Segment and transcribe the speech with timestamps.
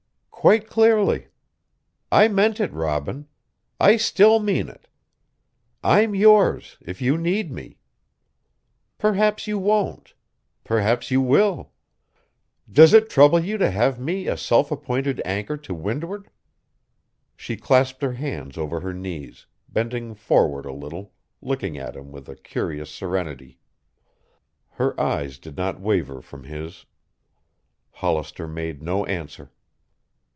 [0.41, 1.27] "Quite clearly.
[2.11, 3.27] I meant it, Robin.
[3.79, 4.87] I still mean it.
[5.83, 7.77] I'm yours if you need me.
[8.97, 10.15] Perhaps you won't.
[10.63, 11.73] Perhaps you will.
[12.67, 16.31] Does it trouble you to have me a self appointed anchor to windward?"
[17.37, 22.27] She clasped her hands over her knees, bending forward a little, looking at him with
[22.27, 23.59] a curious serenity.
[24.69, 26.87] Her eyes did not waver from his.
[27.91, 29.51] Hollister made no answer.